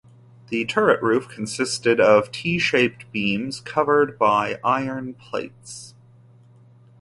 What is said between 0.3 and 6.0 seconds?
The turret roof consisted of T-shaped beams covered by iron plates.